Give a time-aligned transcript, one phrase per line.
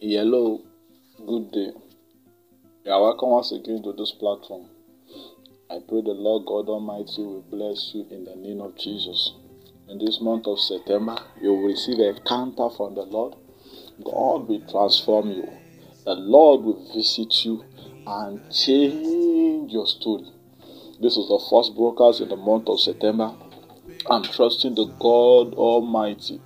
[0.00, 0.62] Hello,
[1.26, 1.72] good day.
[2.84, 4.66] You are welcome once again to this platform.
[5.68, 9.32] I pray the Lord God Almighty will bless you in the name of Jesus.
[9.88, 13.34] In this month of September, you will receive a counter from the Lord.
[14.04, 15.52] God will transform you.
[16.04, 17.64] The Lord will visit you
[18.06, 20.30] and change your story.
[21.00, 23.34] This is the first broadcast in the month of September.
[24.08, 26.40] I'm trusting the God Almighty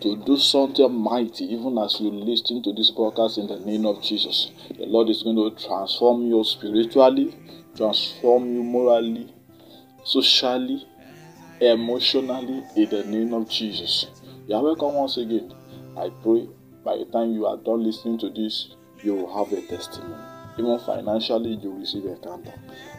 [0.00, 4.02] to do something mighty, even as you listen to this broadcast in the name of
[4.02, 4.50] Jesus.
[4.76, 7.34] The Lord is going to transform you spiritually,
[7.76, 9.32] transform you morally,
[10.04, 10.86] socially,
[11.60, 14.06] emotionally, in the name of Jesus.
[14.46, 15.54] You are welcome once again.
[15.96, 16.48] I pray
[16.84, 20.22] by the time you are done listening to this, you will have a testimony.
[20.58, 22.52] Even financially, you will receive a counter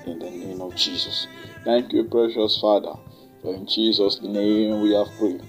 [0.06, 1.28] in the name of Jesus.
[1.64, 2.94] Thank you, precious Father.
[3.42, 5.42] For in Jesus' name we have prayed.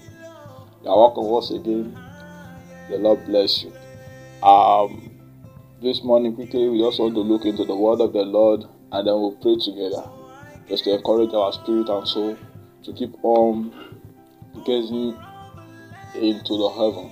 [0.85, 1.97] You welcome once again.
[2.91, 3.73] The Lord bless you.
[4.43, 5.19] Um,
[5.81, 9.07] this morning, quickly, we also want to look into the word of the Lord and
[9.07, 10.07] then we'll pray together
[10.69, 12.37] just to encourage our spirit and soul
[12.83, 13.73] to keep on
[14.63, 15.17] gazing
[16.13, 17.09] into the heaven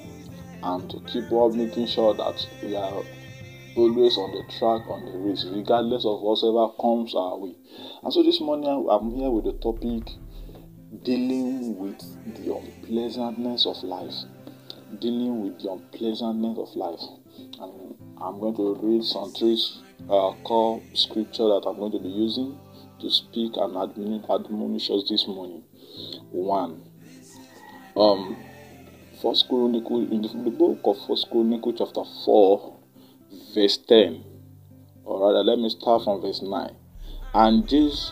[0.62, 3.02] and to keep on making sure that we are
[3.76, 7.56] always on the track on the race regardless of whatever comes our way
[8.04, 10.14] and so this morning i'm here with the topic
[11.02, 12.00] dealing with
[12.36, 14.14] the unpleasantness of life.
[15.00, 17.00] Dealing with the unpleasantness of life.
[17.60, 19.60] And I'm going to read some three
[20.10, 22.60] uh, core scripture that I'm going to be using
[23.00, 25.64] to speak and admonish us this morning.
[26.32, 26.90] One,
[27.96, 28.38] um,
[29.22, 32.78] First Chronicle in the, book of First Chronicle chapter four,
[33.54, 34.24] verse ten,
[35.04, 36.76] or rather, let me start from verse nine.
[37.34, 38.12] And this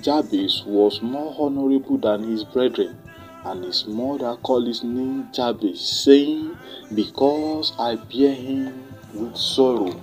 [0.00, 2.96] Jabez was more honorable than his brethren,
[3.44, 6.56] and his mother called his name Jabez, saying,
[6.94, 10.00] Because I bear him with sorrow,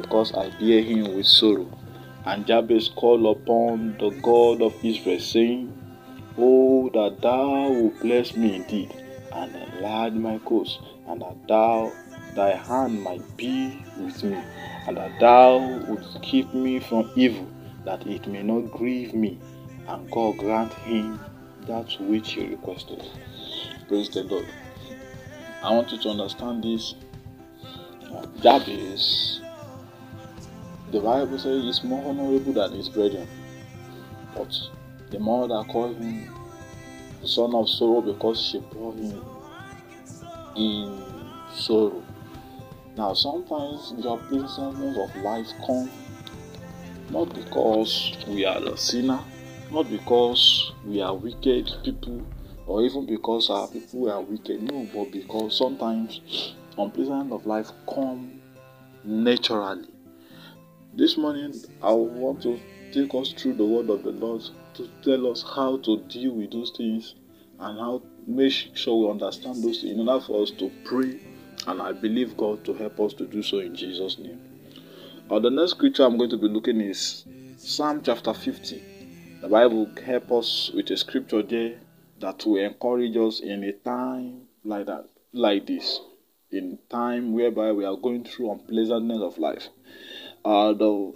[0.00, 1.68] because I bear him with sorrow.
[2.24, 5.74] And Jabez called upon the God of Israel, saying,
[6.38, 8.94] Oh, that thou would bless me indeed,
[9.32, 11.92] and enlarge my coast, and that thou
[12.34, 14.42] thy hand might be with me,
[14.86, 17.46] and that thou wouldst keep me from evil
[17.88, 19.38] that it may not grieve me,
[19.88, 21.18] and God grant him
[21.66, 23.02] that which he requested.
[23.88, 24.46] Praise the Lord.
[25.62, 26.94] I want you to understand this.
[28.42, 29.40] Jabez,
[30.92, 33.26] the Bible says, is more honorable than his brethren.
[34.36, 34.54] But
[35.10, 36.28] the mother called him
[37.22, 39.18] the son of sorrow because she bore him
[40.56, 41.02] in
[41.54, 42.02] sorrow.
[42.98, 45.90] Now, sometimes the unpleasantness of life come
[47.10, 49.20] not because we are a sinner,
[49.70, 52.22] not because we are wicked people,
[52.66, 54.62] or even because our people are wicked.
[54.62, 58.40] No, but because sometimes unpleasant of life come
[59.04, 59.88] naturally.
[60.94, 62.58] This morning, I want to
[62.92, 64.42] take us through the word of the Lord
[64.74, 67.14] to tell us how to deal with those things
[67.58, 71.20] and how make sure we understand those things in order for us to pray.
[71.66, 74.40] And I believe God to help us to do so in Jesus' name.
[75.30, 77.24] The next scripture I'm going to be looking is
[77.58, 78.82] Psalm chapter 50.
[79.42, 81.78] The Bible help us with a scripture there
[82.18, 86.00] that will encourage us in a time like that, like this,
[86.50, 89.68] in time whereby we are going through unpleasantness of life.
[90.44, 91.12] The,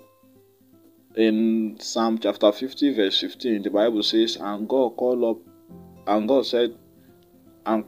[1.16, 5.42] in Psalm chapter 50, verse 15, the Bible says, And God called up,
[6.06, 6.76] and God said,
[7.66, 7.84] And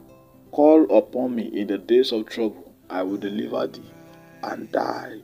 [0.51, 3.89] call upon me in the days of trouble, I will deliver thee,
[4.43, 5.21] and die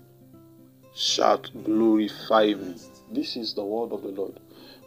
[0.93, 2.75] shalt glorify me.
[3.11, 4.39] This is the word of the Lord,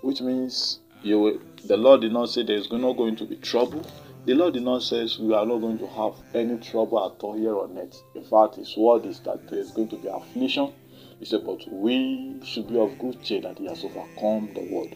[0.02, 3.36] which means you will, the Lord did not say there is not going to be
[3.36, 3.84] trouble.
[4.24, 7.36] The Lord did not say we are not going to have any trouble at all
[7.36, 8.02] here on earth.
[8.14, 10.72] In fact, His word is that there is going to be affliction.
[11.18, 14.94] He said, but we should be of good cheer that He has overcome the world.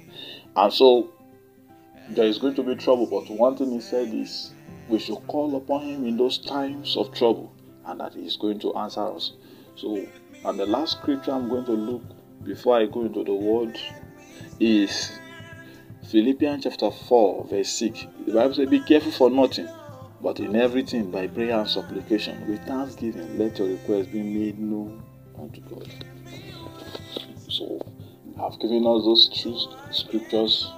[0.57, 1.13] And so
[2.11, 4.53] there is going to be trouble, but one thing He said is
[4.89, 7.53] we should call upon Him in those times of trouble,
[7.85, 9.33] and that He is going to answer us.
[9.77, 10.07] So
[10.45, 12.03] and the last scripture I'm going to look
[12.45, 13.79] before I go into the word
[14.61, 15.19] is
[16.11, 18.07] Philippians chapter 4, verse 6.
[18.27, 19.69] The Bible says, Be careful for nothing,
[20.23, 25.03] but in everything by prayer and supplication, with thanksgiving, let your requests be made known
[25.39, 25.93] unto God.
[27.49, 27.81] So,
[28.41, 29.59] I've given us those two
[29.93, 30.71] scriptures,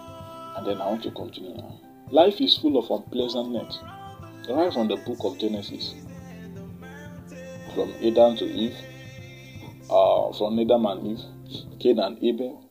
[0.56, 1.78] and then I want to continue now.
[2.10, 3.78] Life is full of unpleasantness.
[4.48, 5.94] Right from the book of Genesis,
[7.74, 8.74] from Adam to Eve,
[9.90, 11.24] uh, from Adam and Eve,
[11.80, 12.70] Cain and Abel.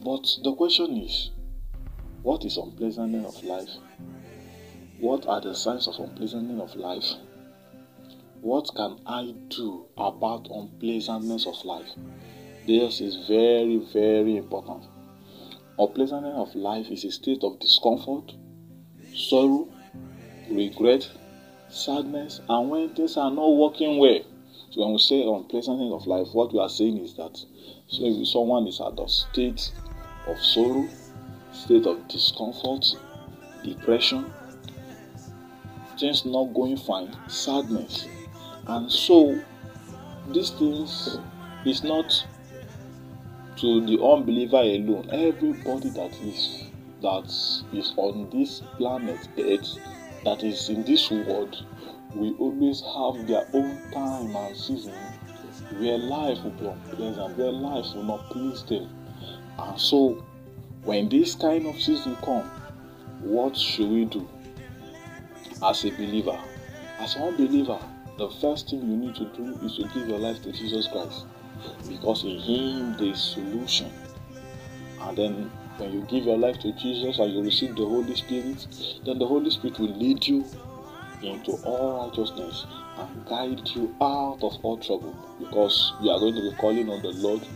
[0.00, 1.30] But the question is,
[2.22, 3.70] what is unpleasantness of life?
[4.98, 7.04] What are the signs of unpleasantness of life?
[8.42, 11.88] what can I do about unpleasantness of life?
[12.66, 14.84] This is very, very important.
[15.78, 18.32] Unpleasantness of life is a state of discomfort,
[19.14, 19.68] sorrow,
[20.50, 21.08] regret,
[21.68, 24.20] sadness, and when things are not working well.
[24.70, 27.36] So when we say unpleasantness of life, what we are saying is that
[27.88, 29.72] so if someone is at a state
[30.26, 30.88] of sorrow,
[31.52, 32.86] state of discomfort,
[33.64, 34.32] depression,
[35.98, 38.06] things not going fine, sadness,
[38.68, 39.42] and so
[40.28, 41.18] these things
[41.64, 42.26] is not
[43.56, 45.08] to the unbeliever alone.
[45.10, 46.70] Everybody that is
[47.02, 47.26] that
[47.72, 49.78] is on this planet Earth,
[50.24, 51.64] that is in this world,
[52.14, 54.94] will always have their own time and season
[55.78, 58.88] where life will be unpleasant, where life will not please them.
[59.58, 60.24] And so,
[60.82, 62.50] when this kind of season come,
[63.20, 64.28] what should we do
[65.62, 66.38] as a believer?
[66.98, 67.78] As an unbeliever,
[68.18, 71.24] the first thing you need to do is to give your life to Jesus Christ
[71.88, 73.90] because in Him there is solution.
[75.00, 78.66] And then when you give your life to Jesus and you receive the Holy Spirit,
[79.04, 80.44] then the Holy Spirit will lead you
[81.22, 82.66] into all righteousness
[82.98, 87.00] and guide you out of all trouble because you are going to be calling on
[87.02, 87.46] the Lord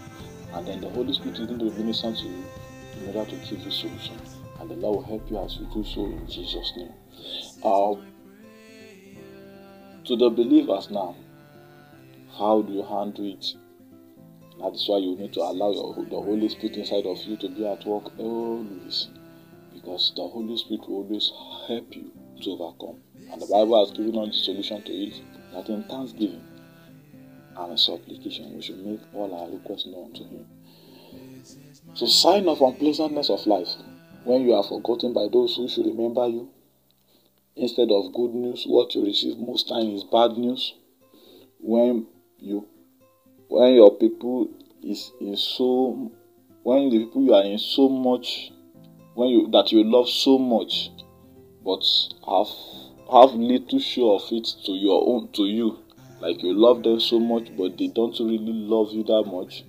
[0.55, 2.44] and then the Holy Spirit is going to be ministering to you
[3.03, 4.19] in order to give you solution.
[4.61, 6.93] And the Lord will help you as you do so in Jesus' name.
[7.62, 7.94] Uh,
[10.05, 11.17] to the believers now,
[12.38, 13.55] how do you handle it?
[14.61, 17.49] That is why you need to allow your, the Holy Spirit inside of you to
[17.49, 19.09] be at work always.
[19.73, 21.33] Because the Holy Spirit will always
[21.67, 22.11] help you
[22.43, 23.01] to overcome.
[23.31, 25.21] And the Bible has given us the solution to it
[25.53, 26.43] that in thanksgiving
[27.56, 30.47] and supplication we should make all our requests known to Him.
[31.95, 33.69] So, sign of unpleasantness of life
[34.25, 36.49] when you are forgotten by those who should remember you.
[37.56, 40.75] Instead of good news, what you receive most time is bad news.
[41.61, 42.06] When
[42.39, 42.67] you
[43.55, 44.49] when your people
[44.83, 46.11] is in so
[46.65, 48.51] when the people you are in so much
[49.15, 50.91] when you that you love so much
[51.65, 51.85] but
[52.27, 52.49] have
[53.12, 55.79] have little show of it to your own to you.
[56.21, 59.65] Like you love them so much but they don't really love you that much.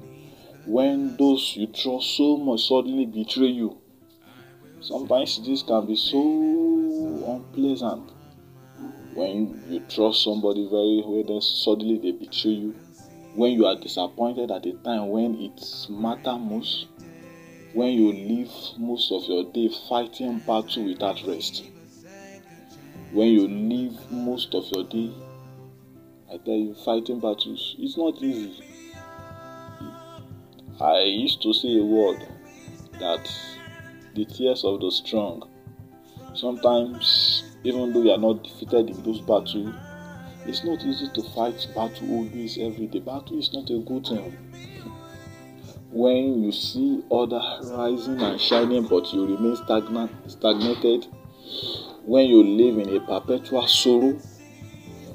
[0.66, 3.78] When those you trust so much suddenly betray you
[4.82, 6.20] sometimes this can be so
[7.28, 8.12] unpleasant.
[9.14, 12.76] When you trust somebody very well then suddenly they betray you
[13.36, 16.88] when you are disappointed at a time when it matter most
[17.74, 18.50] when you live
[18.80, 21.66] most of your day fighting battle without rest
[23.12, 25.12] when you live most of your day
[26.34, 28.64] i tell you fighting battles it's not easy.
[30.80, 32.26] I used to say a word
[33.00, 33.30] that
[34.14, 35.44] the tears of the strong
[36.34, 39.74] sometimes even though you are not defeated in those battles
[40.48, 44.38] it's not easy to fight battle always every day battle is not a good thing
[45.92, 47.42] when you see other
[47.76, 51.08] rising and shining but you remain stagnant stagnated
[52.06, 54.20] when you live in a perpetual sorrow,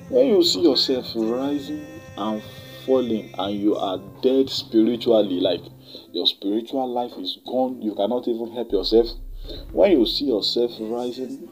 [0.09, 1.87] when you see yourself rising
[2.17, 2.43] and
[2.85, 5.63] falling and you are dead spiritually, like
[6.13, 9.07] your spiritual life is gone, you cannot even help yourself.
[9.73, 11.49] When you see yourself rising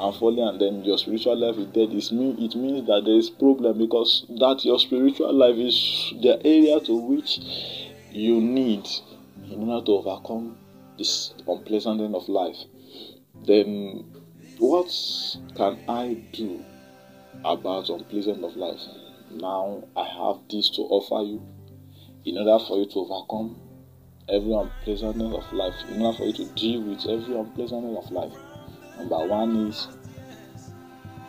[0.00, 3.16] and falling and then your spiritual life is dead, it mean it means that there
[3.16, 7.38] is problem because that your spiritual life is the area to which
[8.10, 8.86] you need
[9.50, 10.56] in order to overcome
[10.96, 12.56] this unpleasant end of life.
[13.46, 14.04] Then
[14.58, 14.90] what
[15.56, 16.64] can I do
[17.44, 18.80] about unpleasant of life?
[19.30, 21.42] Now I have this to offer you
[22.24, 23.60] in order for you to overcome
[24.28, 28.32] every unpleasantness of life, in order for you to deal with every unpleasantness of life.
[29.00, 29.88] Number one is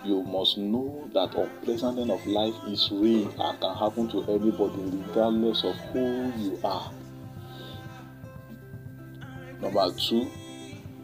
[0.03, 5.63] you must know that unpleasantness of life is real and can happen to anybody regardless
[5.63, 6.91] of who you are.
[9.61, 10.29] Number two,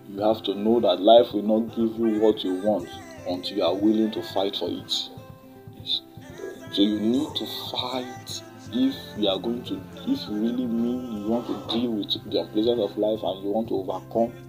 [0.09, 2.89] you have to know that life will not give you what you want
[3.29, 4.91] until you are willing to fight for it.
[4.91, 8.41] So you need to fight
[8.73, 12.41] if you are going to, if you really mean you want to deal with the
[12.41, 14.46] unpleasant of life and you want to overcome,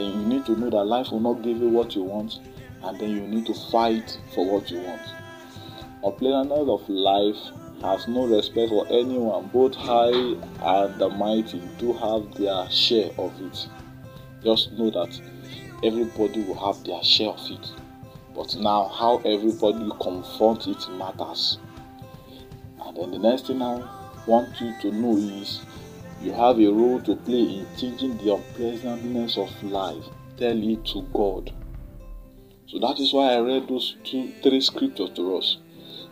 [0.00, 2.40] then you need to know that life will not give you what you want,
[2.82, 5.02] and then you need to fight for what you want.
[6.02, 7.36] Unpleasantness of life
[7.82, 13.32] has no respect for anyone, both high and the mighty do have their share of
[13.42, 13.68] it.
[14.42, 15.20] Just know that
[15.84, 17.72] everybody will have their share of it.
[18.34, 21.58] But now, how everybody confront it matters.
[22.82, 23.86] And then the next thing I
[24.26, 25.60] want you to know is
[26.20, 30.04] you have a role to play in changing the unpleasantness of life.
[30.36, 31.52] Tell it to God.
[32.66, 35.58] So that is why I read those two, three scriptures to us.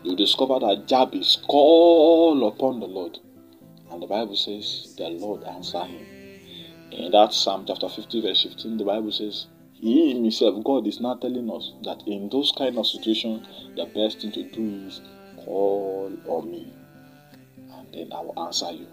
[0.03, 3.19] you discover that Jabez called upon the Lord.
[3.91, 6.07] And the Bible says the Lord answered him.
[6.91, 11.15] In that Psalm chapter 50, verse 15, the Bible says, He himself, God is now
[11.17, 13.47] telling us that in those kind of situations,
[13.77, 15.03] the best thing to do is
[15.45, 16.73] call on me,
[17.73, 18.87] and then I will answer you.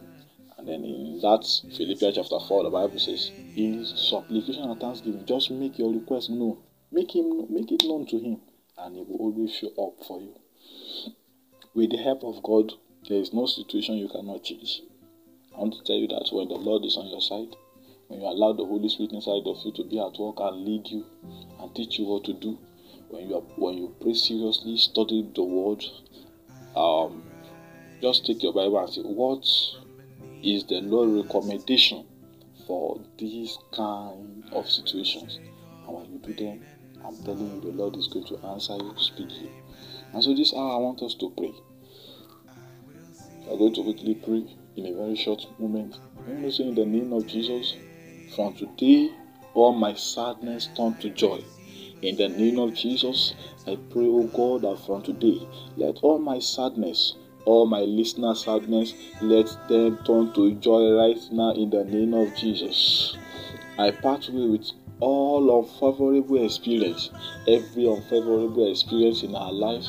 [0.65, 1.45] And then in that
[1.77, 6.57] Philippians chapter 4, the Bible says, In supplication and thanksgiving, just make your request known.
[6.91, 8.41] Make him make it known to him,
[8.79, 10.33] and he will always show up for you.
[11.75, 12.73] With the help of God,
[13.07, 14.81] there is no situation you cannot change.
[15.55, 17.55] I want to tell you that when the Lord is on your side,
[18.07, 20.87] when you allow the Holy Spirit inside of you to be at work and lead
[20.87, 21.05] you
[21.59, 22.57] and teach you what to do,
[23.09, 25.85] when you are, when you pray seriously, study the word,
[26.75, 27.21] um,
[28.01, 29.45] just take your Bible and say, What
[30.45, 32.05] is the Lord's recommendation
[32.67, 35.39] for these kind of situations?
[35.87, 36.61] And when you do them,
[37.03, 39.51] I'm telling you, the Lord is going to answer you speedily.
[40.13, 41.53] And so this hour I want us to pray.
[43.41, 45.97] We are going to quickly pray in a very short moment.
[46.19, 47.75] I'm going to say in the name of Jesus,
[48.35, 49.11] from today,
[49.55, 51.43] all my sadness turn to joy.
[52.01, 53.33] In the name of Jesus,
[53.65, 58.93] I pray, O God, that from today, let all my sadness, all my listener sadness,
[59.21, 63.17] let them turn to joy right now in the name of Jesus.
[63.77, 67.09] I part way with all unfavorable experience,
[67.47, 69.85] every unfavorable experience in our life,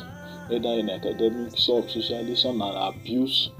[0.51, 3.51] either in academic, socially, some and abuse,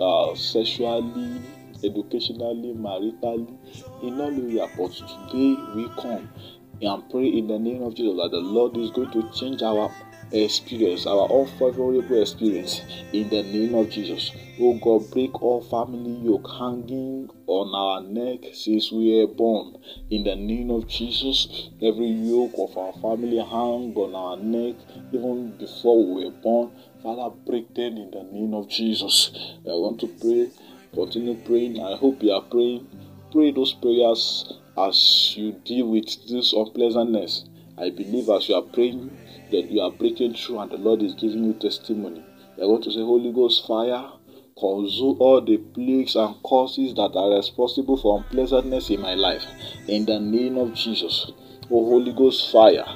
[0.00, 1.42] uh, sexually,
[1.84, 3.58] educationally, maritally,
[4.02, 4.70] in all areas.
[4.76, 6.28] But today we come
[6.80, 9.90] and pray in the name of Jesus that the Lord is going to change our
[10.44, 12.80] experience, our unfavorable experience,
[13.12, 14.32] in the name of Jesus.
[14.60, 19.76] Oh God, break all family yoke hanging on our neck since we were born.
[20.10, 24.76] In the name of Jesus, every yoke of our family hang on our neck
[25.12, 26.72] even before we were born.
[27.02, 29.30] Father, break them in the name of Jesus.
[29.64, 30.50] I want to pray.
[30.94, 31.80] Continue praying.
[31.80, 32.88] I hope you are praying.
[33.30, 37.44] Pray those prayers as you deal with this unpleasantness.
[37.78, 39.10] I believe as you are praying,
[39.50, 42.24] that you are breaking through and the Lord is giving you testimony.
[42.56, 44.10] You are going to say, Holy Ghost fire,
[44.58, 49.44] consume all the plagues and causes that are responsible for unpleasantness in my life.
[49.88, 51.30] In the name of Jesus.
[51.70, 52.86] O Holy Ghost fire,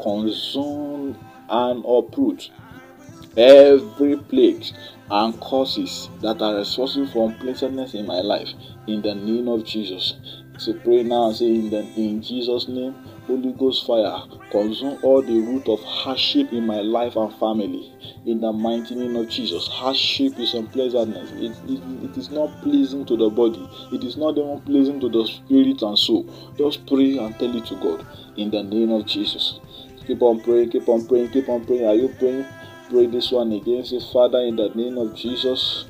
[0.00, 1.16] consume
[1.48, 2.50] and uproot
[3.36, 4.64] every plague
[5.10, 8.48] and causes that are responsible for unpleasantness in my life.
[8.86, 10.14] In the name of Jesus.
[10.58, 12.94] So pray now and say in the in Jesus' name,
[13.26, 17.90] Holy Ghost fire, consume all the root of hardship in my life and family.
[18.26, 19.66] In the mighty name of Jesus.
[19.66, 21.30] Hardship is unpleasantness.
[21.32, 23.66] It, it, it is not pleasing to the body.
[23.92, 26.28] It is not even pleasing to the spirit and soul.
[26.58, 28.06] Just pray and tell it to God.
[28.36, 29.58] In the name of Jesus.
[30.06, 31.86] Keep on praying, keep on praying, keep on praying.
[31.86, 32.44] Are you praying?
[32.90, 33.84] Pray this one again.
[33.84, 35.86] Say, Father, in the name of Jesus,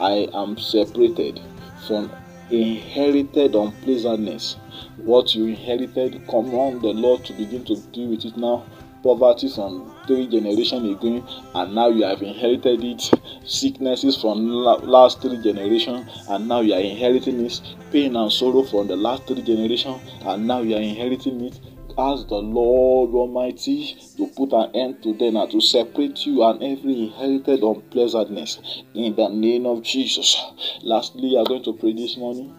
[0.00, 1.40] I am separated
[1.86, 2.10] from
[2.52, 4.56] inherited unpleasantness.
[4.98, 8.64] What you inherited, command the Lord to begin to deal with it now.
[9.02, 13.10] Poverty from three generations ago, and now you have inherited it.
[13.44, 17.60] Sicknesses from last three generations, and now you are inheriting it.
[17.90, 21.58] Pain and sorrow from the last three generations, and now you are inheriting it
[21.98, 26.62] ask the Lord Almighty to put an end to them and to separate you and
[26.62, 30.40] every inherited unpleasantness in the name of Jesus.
[30.82, 32.54] Lastly, you are going to pray this morning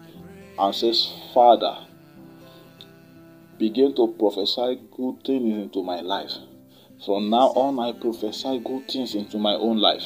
[0.58, 1.76] and says, Father,
[3.58, 6.32] begin to prophesy good things into my life.
[7.04, 10.04] From now on, I prophesy good things into my own life.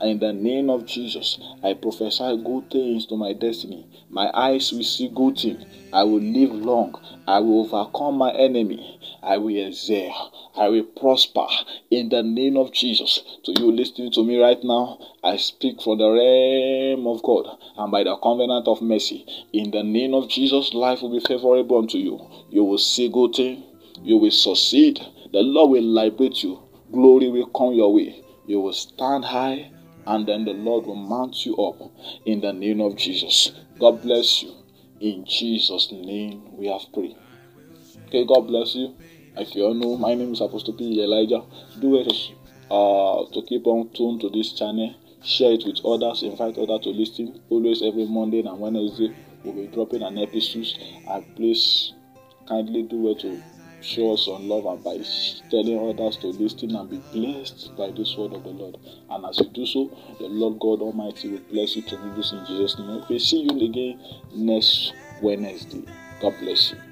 [0.00, 3.84] In the name of Jesus, I prophesy good things to my destiny.
[4.08, 5.64] My eyes will see good things.
[5.92, 6.94] I will live long.
[7.26, 9.00] I will overcome my enemy.
[9.24, 10.32] I will excel.
[10.56, 11.46] I will prosper
[11.90, 13.24] in the name of Jesus.
[13.42, 17.90] To you listening to me right now, I speak for the realm of God and
[17.90, 19.26] by the covenant of mercy.
[19.52, 22.24] In the name of Jesus, life will be favorable unto you.
[22.50, 23.64] You will see good things.
[24.04, 25.00] You will succeed.
[25.32, 26.62] The Lord will liberate you.
[26.92, 28.22] Glory will come your way.
[28.46, 29.72] You will stand high
[30.08, 31.92] and then the Lord will mount you up
[32.24, 33.52] in the name of Jesus.
[33.78, 34.54] God bless you.
[35.00, 37.16] In Jesus' name we have prayed.
[38.06, 38.96] Okay, God bless you.
[39.36, 41.02] If you all know, my name is Apostle P.
[41.02, 41.42] Elijah.
[41.78, 42.12] Do it
[42.70, 44.94] uh, to keep on tuned to this channel.
[45.22, 46.22] Share it with others.
[46.22, 47.40] Invite others to listen.
[47.50, 50.68] Always every Monday and Wednesday we'll be dropping an episode.
[51.06, 51.92] And please
[52.48, 53.42] kindly do it to
[53.80, 54.98] show us some love and by
[55.50, 58.78] telling others to listen and be blessed by this word of the Lord.
[59.10, 62.78] And as you do so, the Lord God Almighty will bless you tremendously in Jesus'
[62.78, 62.90] name.
[63.02, 64.00] Okay, see you again
[64.34, 64.92] next
[65.22, 65.84] Wednesday.
[66.20, 66.87] God bless you.